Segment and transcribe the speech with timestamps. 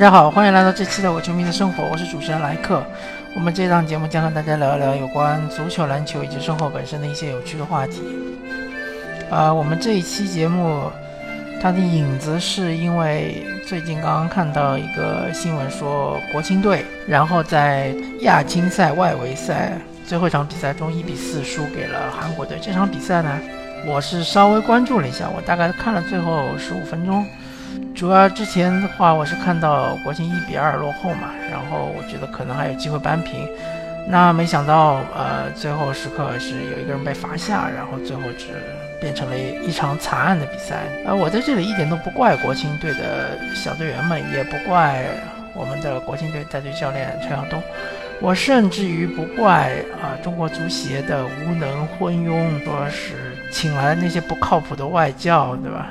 [0.00, 2.82] 大家好，欢迎来到这期的我球迷的生活，我是主持人莱克。
[3.34, 8.00] 我们这档节目将和大家聊一聊有关足球、篮球以及生活本身的一些有趣的话题。
[9.30, 10.90] 啊，我们这一期节目，
[11.60, 19.76] 它的影子是因为最近刚刚看到一个新闻，说国青队然后在亚青赛外围赛
[20.06, 22.58] 最后一场比赛中一比四输给了韩国队。
[22.62, 23.38] 这场比赛呢，
[23.84, 27.22] 我是稍微关注了一下，我大概看了最后十五分钟。
[27.94, 33.46] 主要之前的话，我是看到国青一比二落后嘛，然后我觉得可能还有机会扳平，
[34.08, 38.46] 那没想到，呃，最后时刻是有一个人被罚下，然后最后只
[39.00, 40.84] 变成了一场惨案的比赛。
[41.04, 45.04] 呃，我在这里一点都不怪国青队的小队员们，也不怪
[45.54, 47.62] 我们的国青队带队教练陈晓东，
[48.20, 55.90] 我甚至于不怪啊中国足协的无能昏庸，说是请来那些不靠谱的外教，对吧？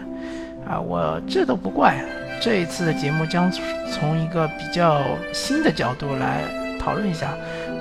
[0.69, 1.95] 啊，我这都不怪。
[2.39, 3.51] 这一次的节目将
[3.91, 5.01] 从一个比较
[5.33, 6.43] 新的角度来
[6.79, 7.33] 讨论一下，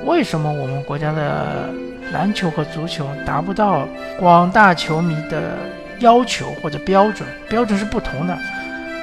[0.05, 1.69] 为什么我们国家的
[2.13, 3.87] 篮球和足球达不到
[4.19, 5.57] 广大球迷的
[6.01, 7.29] 要求或者标准？
[7.49, 8.37] 标准是不同的。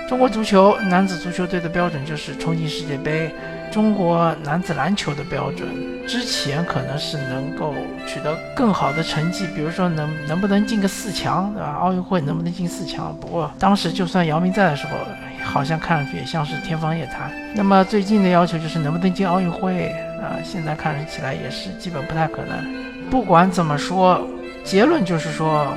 [0.07, 3.33] 中国足球男子足球队的标准就是冲进世界杯。
[3.71, 5.67] 中国男子篮球的标准，
[6.07, 7.73] 之前可能是能够
[8.05, 11.75] 取得更好的成绩，比如说能能不能进个四强，对吧？
[11.81, 13.13] 奥运会能不能进四强？
[13.19, 14.91] 不过当时就算姚明在的时候，
[15.43, 17.31] 好像看上去也像是天方夜谭。
[17.55, 19.89] 那么最近的要求就是能不能进奥运会
[20.21, 20.37] 啊？
[20.43, 22.63] 现在看起来也是基本不太可能。
[23.09, 24.25] 不管怎么说，
[24.63, 25.67] 结论就是说。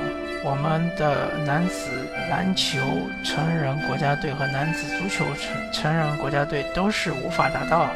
[0.43, 1.89] 我们的男子
[2.29, 2.79] 篮球
[3.23, 7.89] 成人国家队和男子足球成成人国家队都是无法达到，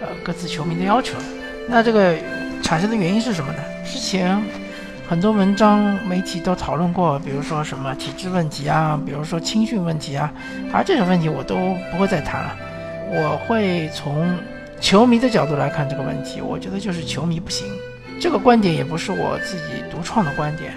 [0.00, 1.16] 呃，各自球迷的要求。
[1.68, 2.14] 那这个
[2.62, 3.58] 产生的原因是什么呢？
[3.84, 4.40] 之前
[5.08, 10.32] 很多文章媒体都讨论过，比如说什么体制问题啊，比如说青训问题啊，
[10.72, 11.56] 而这种问题我都
[11.90, 12.56] 不会再谈了。
[13.08, 14.38] 我会从
[14.80, 17.66] 球迷的角度来看这个问题，我觉得就是球迷不行。
[18.20, 20.72] 这个观点也不是我自己独创的观点。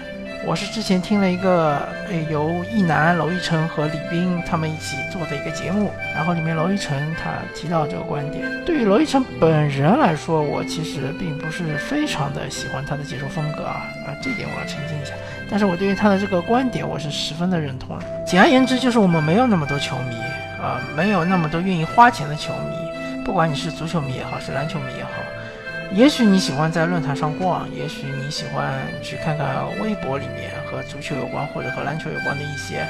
[0.46, 1.76] 我是之前听了一个
[2.08, 8.44] 呃由易楠、娄艺晨和李冰他们一起做的一个节目，然后里面娄艺晨他提到这个观点。
[8.64, 15.12] 对于娄艺晨本人来说，我其实并不是非常的喜欢他的解说风格啊啊，这点我要澄清一下。
[15.50, 18.04] 但是我对于他的这个观点，我是十分的认同的。
[18.24, 20.16] 简而言之，就是我们没有那么多球迷
[20.62, 25.10] 啊，没有那么多愿意花钱的球迷，不管你是足球迷也好，是篮球迷也好。
[25.94, 32.86] 也许你喜欢在论坛上逛，也许你喜欢去看看微博里面和足球有关或者和篮球有关的一些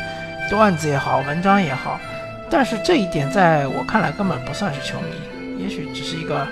[0.50, 2.00] 段子也好，文章也好，
[2.50, 6.44] 但是这一点在我看来根本不算是球迷，也许只是一个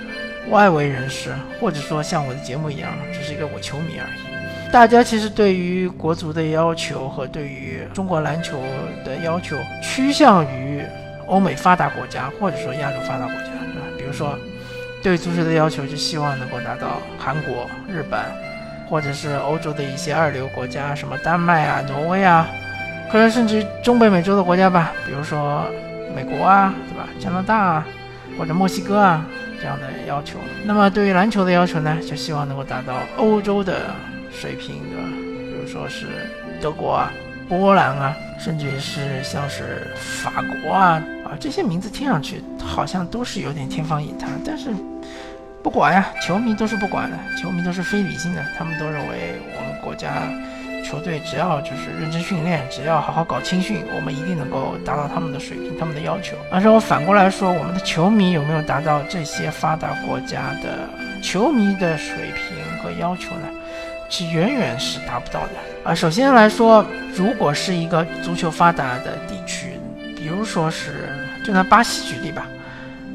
[0.49, 4.71] 外围人士，或者说像我的节目一样，只是一个我球迷而已。
[4.71, 8.63] 大家其实对于国足的要求和对于中国篮球
[9.03, 10.81] 的要求，趋向于
[11.25, 13.87] 欧美发达国家或者说亚洲发达国家，对吧？
[13.97, 14.39] 比如说。
[15.07, 18.19] 对足球的要求就希望能够达到韩国、日本，
[18.89, 22.45] 或者是欧洲的一些二流国家，什么丹麦啊、挪威啊，
[23.09, 25.65] 可能甚至中北美洲的国家吧，比如说
[26.13, 27.07] 美国啊，对吧？
[27.21, 27.85] 加拿大啊，
[28.37, 29.25] 或者墨西哥啊
[29.61, 30.39] 这样的要求。
[30.65, 33.83] 那么对于篮球的要求呢，就希望能够达到欧洲的
[34.29, 35.07] 水平，对吧？
[35.09, 36.05] 比如说是
[36.59, 37.13] 德国啊、
[37.47, 41.01] 波兰啊，甚至于是像是法国啊。
[41.27, 44.69] 啊，这些名字听上去好像都是有点天方夜谭，但是
[45.61, 50.23] 不管呀，球迷都是不管的，球迷都是非理性的，他们都认为我们国家
[50.85, 56.37] 球队只要就是认真训练，只要好好搞青训，我们一定能够达到他们的水平，他们的要求。
[56.49, 60.87] 而是我反过来说，我们的球迷有没有达到这些发达国家的
[61.21, 63.47] 球迷的水平和要求呢？
[64.09, 65.53] 是远远是达不到的。
[65.83, 69.76] 啊，首先来说，如果是一个足球发达的地区。
[70.27, 71.07] 比如说是，
[71.41, 72.45] 就拿巴西举例吧，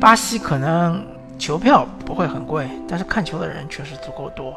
[0.00, 1.04] 巴西可能
[1.38, 4.56] 球票不会很贵，但是看球的人确实足够多。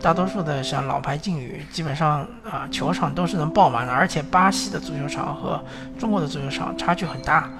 [0.00, 5.60] 大多数的像老牌劲旅，基本上啊球场都是能爆满的，而且巴西的足球场和
[5.98, 7.50] 中国的足球场差距很大。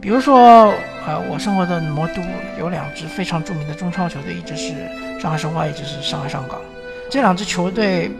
[0.00, 0.74] 比如说，
[1.06, 2.20] 呃，我生活的魔都
[2.58, 4.74] 有两支非常著名的中超球队，一支是
[5.20, 6.60] 上海申花，一支是上海上港。
[7.08, 8.10] 这两支球队，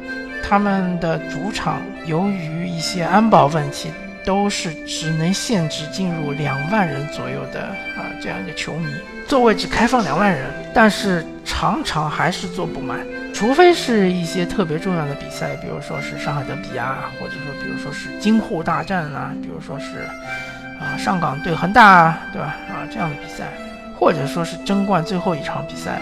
[0.49, 3.91] 他们的主场由于一些安保问题。
[4.25, 7.63] 都是只能限制进入两万人左右的
[7.97, 8.95] 啊这样一个球迷，
[9.27, 13.01] 座位只开放两万人，但是常常还是坐不满，
[13.35, 20.07] 除非是一些特别重要的比赛，比如说是上海德比啊，或者说比如说是京沪大战啊，比如说是
[20.81, 22.57] 啊上港对恒大啊，对吧？
[22.69, 23.49] 啊这样的比赛，
[23.99, 26.01] 或者说是争冠最后一场比赛，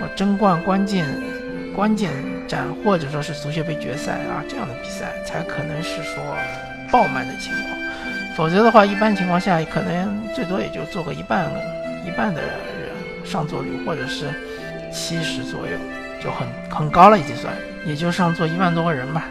[0.00, 1.06] 或争冠关键
[1.76, 2.10] 关键
[2.46, 6.22] 战，或者说是足协杯决赛啊这样的比赛，才可能是说。
[6.90, 7.78] 爆满的情况，
[8.36, 11.50] 否则的话，一般情况下可能最多也就做个一半
[12.06, 12.52] 一半的人
[13.24, 14.26] 上座率，或者是
[14.92, 15.72] 七十左右，
[16.22, 17.52] 就很很高了已经算，
[17.84, 19.24] 也就上座一万多个人吧。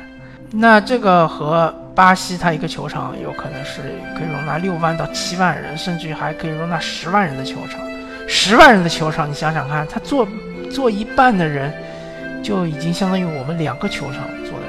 [0.52, 3.82] 那这个和巴西它一个球场有可能是
[4.16, 7.82] 可以容纳六万到七万人，甚至还可以容纳十万人的球场。
[8.28, 10.28] 十万人的球场，你想想看，他坐
[10.72, 11.74] 坐一半的人，
[12.44, 14.67] 就已经相当于我们两个球场坐的，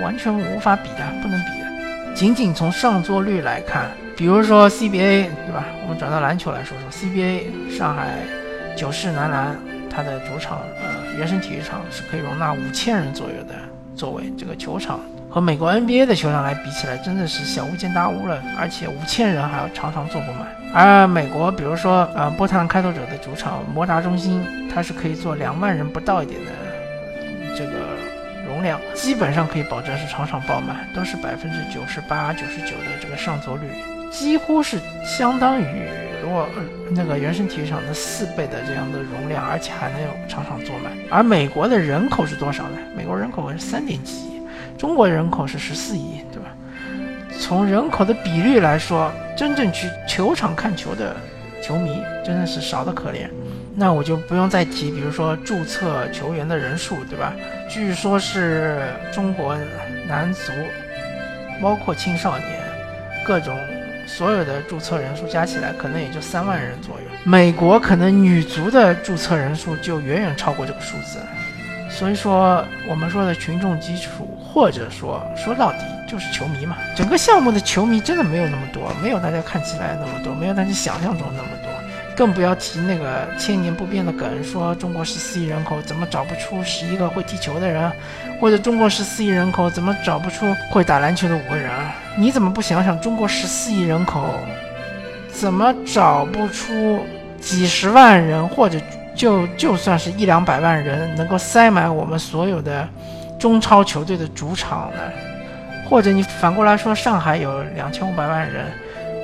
[0.00, 2.14] 完全无法比的，不能比的。
[2.14, 5.64] 仅仅从上座率来看，比如说 CBA，对吧？
[5.82, 8.08] 我们转到篮球来说说 CBA，上海
[8.76, 9.56] 九世男篮
[9.90, 13.54] 它的主场，呃，原生体育场是可以容纳五千人左右的
[13.96, 15.00] 座位，这个球场。
[15.28, 18.40] 和美国 NBA 的球场来比起来，真的是小巫见大巫了。
[18.56, 20.46] 而且五千人还要常常坐不满。
[20.72, 26.50] 而美国，比如说，呃，波特兰开拓者的主场摩达中心，它是可以坐两万人不到一点的
[28.64, 33.68] 量，基本上可以保证是场场爆满，都是百分之九十八、九十九的这个上座率，
[34.10, 35.88] 几乎是相当于
[36.22, 36.48] 如果
[36.90, 40.90] 那个原生体育场的四倍的这样的容量，而且还能有场场坐满。
[41.10, 42.78] 而美国的人口是多少呢？
[42.96, 44.40] 美国人口是三点几亿。
[44.76, 46.48] 中国人口是十四亿，对吧？
[47.38, 51.14] 从人口的比率来说，真正去球场看球的
[51.62, 53.28] 球迷真的是少得可怜。
[53.76, 57.32] 那我就不用再提，比如说注册球员的人数，对吧？
[57.68, 58.82] 据说是
[59.12, 59.56] 中国
[60.06, 60.52] 男足，
[61.60, 62.48] 包括青少年，
[63.24, 63.58] 各种
[64.06, 67.06] 所有的注册人数加起来，可能也就三万人左右。
[67.24, 71.18] 美国可能女足的注册人数就远远超过这个数字。
[71.90, 75.78] 所以说，我们说的群众基础，或者说说到底
[76.08, 76.76] 就是球迷嘛。
[76.96, 81.48] 整个项目的球迷真的没有那么多，没有大家看起来那么多，没有大家想象中那么。
[82.16, 87.90] 更不要提那个千年不变的梗，说中国十四亿人口怎么找不出十一个会踢球的人，
[88.40, 91.70] 或者中国十四亿人口怎么找不出会打篮球的五个人？
[92.16, 94.28] 你怎么不想想，中国十四亿人口
[95.30, 97.04] 怎么找不出
[97.40, 98.78] 几十万人，或者？
[99.16, 102.84] 就就算是一两百万人能够塞满我们所有的
[103.38, 104.98] 中超球队的主场呢？
[105.88, 108.66] 或者你反过来说，上海有两千五百万人，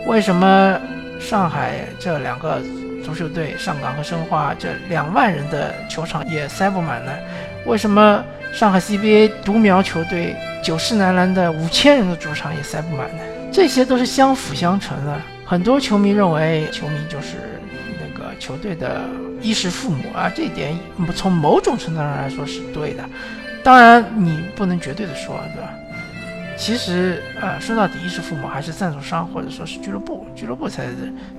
[0.07, 0.79] 为什么
[1.19, 2.63] 上海这两个
[3.05, 7.13] 足球队上港和申花这两万人的球场也塞不满呢？
[7.67, 13.23] 为什么上海 CBA 独苗球队九世男篮的五千人的主场也塞不满呢？
[13.53, 15.21] 这些都是相辅相成的。
[15.45, 17.37] 很多球迷认为，球迷就是
[18.01, 19.01] 那个球队的。
[19.43, 20.79] 衣食父母啊，这一点
[21.17, 23.03] 从某种程度上来说是对的，
[23.65, 25.71] 当然你不能绝对的说，对吧？
[26.61, 30.93] 其实，呃，说到底，衣食父母还是赞助商或者说是俱乐部，俱乐部才是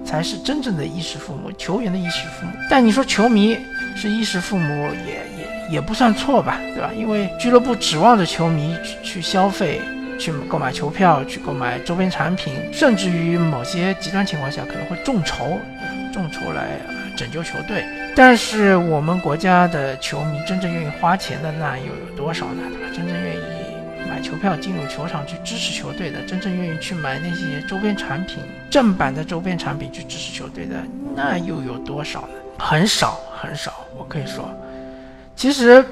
[0.04, 2.52] 才是真正的衣食父母，球员的衣食父母。
[2.72, 3.56] 但你说球迷
[3.96, 6.90] 是衣食父母，也也也不算错吧，对吧？
[6.98, 9.80] 因为俱乐部指望着球迷去消费、
[10.18, 15.60] 去购买球票、去购买周边产品，甚至于某些极端情况下可能会众筹，
[16.12, 16.80] 众筹来。
[17.14, 17.86] 拯救球队，
[18.16, 22.64] 但是我们国家的球迷真正愿意花钱的那又有多少呢？
[22.72, 22.88] 对吧？
[22.96, 23.40] 真正愿意
[24.22, 28.40] 球票进入球场去支持球队的，真正愿意去买那些周边产品、
[28.70, 30.76] 正版的周边产品去支持球队的，
[31.16, 32.34] 那又有多少呢？
[32.58, 33.74] 很少，很少。
[33.98, 34.50] 我可以说，
[35.36, 35.84] 其实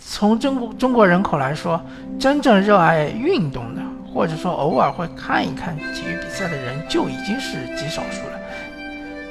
[0.00, 1.80] 从中国中国人口来说，
[2.18, 3.82] 真正热爱运动的，
[4.12, 8.38] 或者说偶尔会看一看体育比赛的人，就已经是极少数了。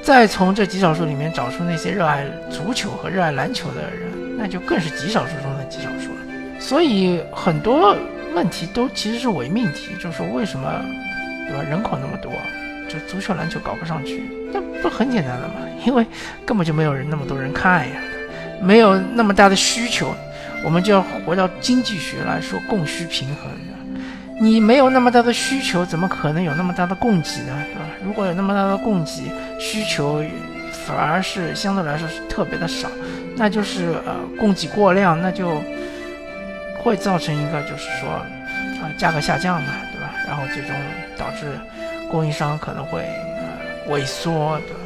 [0.02, 6.18] 再从这极少数里面找出那些热爱足球和热爱篮球的人，那就更是极少数中的极少数了。
[6.60, 7.96] 所以很多
[8.36, 10.70] 问题都其实是伪命题，就是说为什么，
[11.48, 11.64] 对吧？
[11.70, 12.32] 人口那么多，
[12.90, 14.24] 就足球、篮球搞不上去，
[14.54, 15.54] 那不很简单的嘛？
[15.86, 16.06] 因为
[16.46, 17.96] 根本就没有人那么多人看呀，
[18.62, 20.14] 没有那么大的需求。
[20.64, 23.50] 我们就要回到经济学来说，供需平衡。
[24.42, 27.54] 你没有那么大的需求，怎么可能有那么大的供给呢？
[27.72, 27.86] 对吧？
[28.04, 30.22] 如果有那么大的供给，需求
[30.86, 32.90] 反而是相对来说是特别的少，
[33.38, 35.62] 那就是呃供给过量，那就
[36.86, 40.14] 会造成一个就是说啊价格下降嘛，对吧？
[40.26, 40.72] 然后最终
[41.18, 41.48] 导致
[42.10, 44.80] 供应商可能会呃萎缩，对吧？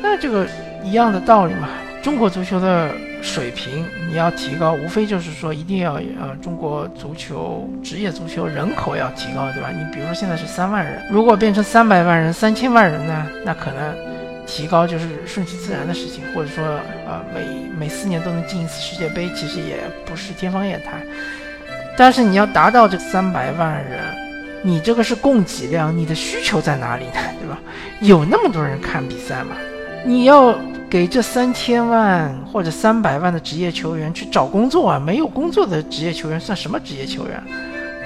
[0.00, 0.46] 那这个
[0.84, 1.68] 一样的道理嘛。
[2.02, 2.90] 中国足球的。
[3.22, 9.70] 水平你要提高，无非就是说一定要呃，中国足球职业足球人口要提高，对吧？
[9.74, 13.92] 你比如说现在是三万人，如果变成三百万人、三千万人呢，那可能
[14.46, 16.64] 提高就是顺其自然的事情，或者说
[17.06, 17.40] 呃，每
[17.78, 21.02] 每四年都能进一次世界杯，其实也不是天方夜谭。
[21.96, 24.00] 但是你要达到这三百万人，
[24.62, 27.20] 你这个是供给量，你的需求在哪里呢？
[27.40, 27.58] 对吧？
[28.00, 29.56] 有那么多人看比赛吗？
[30.04, 30.58] 你要。
[30.88, 35.00] 给这三千万或者三百万的职业球员去找工作啊？
[35.00, 37.36] 没有工作的职业球员算什么职业球员？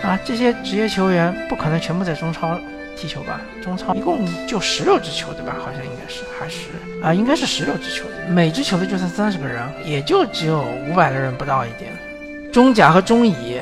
[0.02, 2.58] 啊，这些职业球员不可能全部在中超
[3.00, 3.40] 踢球吧？
[3.62, 5.56] 中超一共就十六支球队吧？
[5.58, 6.66] 好像应该是，还是
[7.02, 11.90] 啊，应该是十六支球队，每支球队就算三十个人，也就只有五百个人不到一点。
[12.52, 13.58] 中甲和中乙，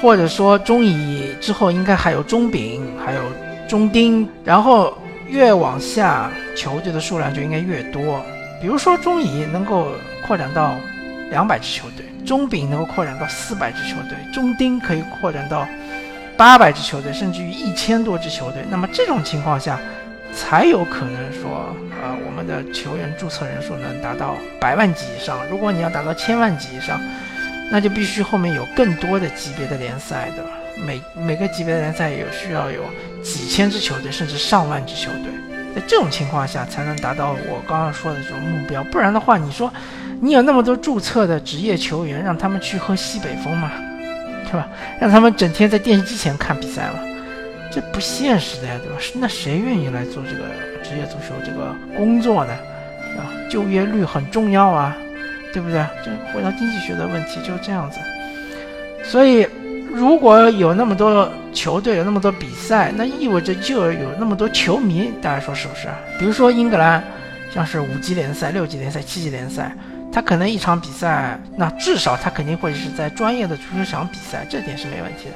[0.00, 3.20] 或者说中乙之后应该还有中丙，还有
[3.68, 4.96] 中丁，然后
[5.28, 8.24] 越往下球队的数量就应该越多。
[8.62, 9.88] 比如说中乙能够
[10.26, 10.74] 扩展到
[11.30, 12.06] 两百支球队。
[12.26, 15.66] 中丙能够扩展到四百支球队，中丁可以扩展到
[16.40, 18.64] 八百支球队，甚至于一千多支球队。
[18.70, 19.78] 那么这种情况下，
[20.34, 25.36] 才有可能说，呃，我们的球员注册人数能达到百万级以上。
[25.50, 26.98] 如果你要达到千万级以上，
[27.70, 30.50] 那就必须后面有更多的级别的联赛，对吧？
[30.86, 32.84] 每每个级别的联赛有需要有
[33.22, 35.30] 几千支球队，甚至上万支球队。
[35.74, 38.82] 在这种情况下，才能达到我刚刚说的这种目标。
[38.84, 39.70] 不然的话，你说。
[40.22, 43.72] 你有那么多注册的职业球员，让他们去喝西北风吗？
[44.50, 44.68] 是吧？
[45.00, 46.98] 让他们整天在电视机前看比赛嘛？
[47.70, 48.96] 这不现实的呀，对吧？
[49.14, 50.44] 那谁愿意来做这个
[50.82, 52.52] 职业足球这个工作呢？
[53.16, 54.96] 啊，就业率很重要啊，
[55.52, 55.80] 对不对？
[56.04, 57.98] 就回到经济学的问题，就是这样子。
[59.04, 59.46] 所以，
[59.92, 65.12] 如果有那么多球队，有那么多比赛，那意味着就有那么多球迷。
[65.22, 65.86] 大家说是不是？
[66.18, 67.02] 比如说英格兰，
[67.52, 69.72] 像是五级联赛、六级联赛、七级联赛。
[70.12, 75.34] 他可能一场比赛，那至少他肯定会是在专业的足球场比赛，这点是没问题的。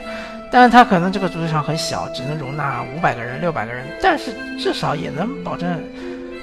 [0.50, 5.80] 但是他可能这个足球场很小，只能容纳五百个人、六百个人，但是至少也能保证，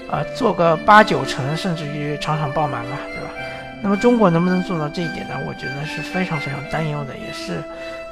[0.10, 3.30] 呃，做个八九成，甚至于场场爆满嘛，对吧？
[3.84, 5.36] 那么中国能不能做到这一点呢？
[5.46, 7.62] 我觉得是非常非常担忧的，也是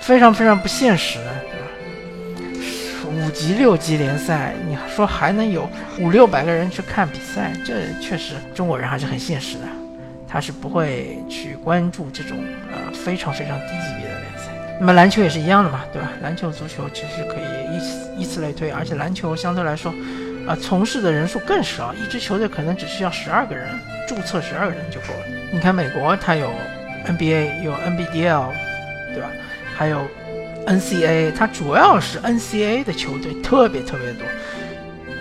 [0.02, 1.68] 非常非常不现实的，对吧？
[3.10, 9.64] 五级、六级联赛，你说还能有五六百个人去看比赛，这确实中国人还是很现实的。
[10.32, 12.38] 他是不会去关注这种
[12.72, 14.52] 呃非常非常低级别的联赛。
[14.80, 16.08] 那么篮球也是一样的嘛，对吧？
[16.22, 19.92] 篮球、足球其实可以以此以此类推，而且篮球相对来说，
[20.48, 23.68] 啊，从事的人数更少，一支球队可能只需要十二个人，
[24.08, 25.26] 注册十二个人就够了。
[25.52, 26.52] 你看美国，它有
[27.08, 28.52] NBA，有 NBDL，
[29.14, 29.32] 对吧？
[29.76, 30.08] 还有
[30.70, 34.26] NCAA，它主要是 NCAA 的球队特别特别多，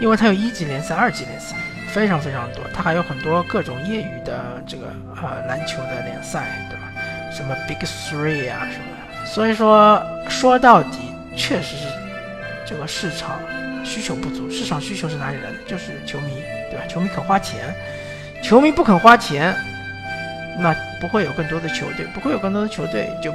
[0.00, 1.56] 因为它有一级联赛、二级联赛。
[1.90, 6.92] 非常非常多，它还有很多各种业余的这个呃篮球的联赛，对吧？
[7.32, 9.26] 什么 Big Three 啊什么的。
[9.26, 10.98] 所以说说到底，
[11.34, 11.86] 确实是
[12.66, 13.40] 这个市场
[13.84, 14.50] 需求不足。
[14.50, 15.56] 市场需求是哪里来的？
[15.66, 16.84] 就是球迷，对吧？
[16.86, 17.74] 球迷肯花钱，
[18.42, 19.56] 球迷不肯花钱，
[20.60, 23.32] 那不会有更多的球队，不会有更多的球队，就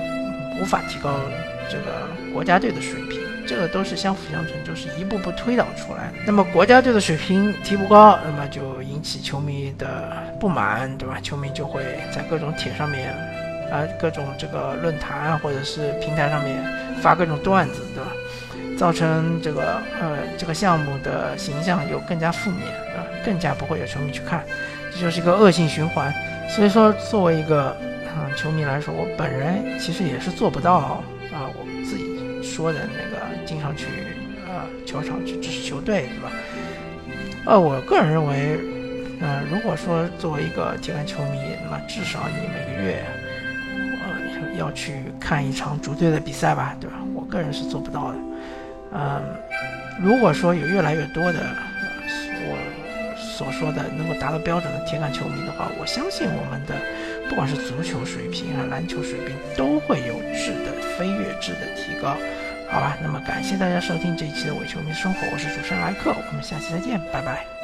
[0.59, 1.19] 无法提高
[1.69, 3.19] 这个国家队的水平。
[3.45, 6.13] 这个都是相辅相成，就是一步步推导出来的。
[6.25, 11.17] 那么国家队的水平提不高，那么就引起球迷的不满，对吧？
[11.21, 13.09] 球迷就会在各种帖上面，
[13.69, 16.55] 啊，各种这个论坛或者是平台上面
[17.01, 18.11] 发各种段子，对吧？
[18.77, 23.03] 造成这个呃这个项目的形象又更加负面，对吧？
[23.25, 24.41] 更加不会有球迷去看，
[24.93, 26.13] 这就是一个恶性循环。
[26.47, 27.75] 所以说，作为一个
[28.15, 30.73] 啊球迷来说，我本人其实也是做不到
[31.31, 33.23] 啊，我自己说的那个。
[33.45, 33.87] 经常去
[34.47, 36.31] 呃球场去支持球队，对吧？
[37.45, 38.57] 呃，我个人认为，
[39.19, 43.03] 呃，如果说作为一个铁杆球迷，那么至少你每个月
[43.75, 46.95] 呃要去看一场主队的比赛吧，对吧？
[47.13, 48.17] 我个人是做不到的。
[48.93, 49.21] 嗯，
[50.01, 51.39] 如果说有越来越多的
[52.45, 52.57] 我
[53.35, 56.75] 所说的能够达到标准的铁杆球迷的话，我相信我们的
[57.27, 62.15] 不管是足球水平还是篮球水平，都会有质的飞跃质的提高。
[62.69, 67.62] 好吧，那么感谢大家收听这一期的伪球迷生活，我是主持人莱克，我们下期再见，拜拜。